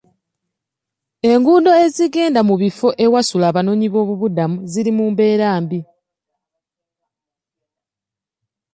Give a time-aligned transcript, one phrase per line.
[1.31, 5.79] Enguudo ezigenda mu bifo ewasula abanooboobubudamu ziri mu mbeera mbi.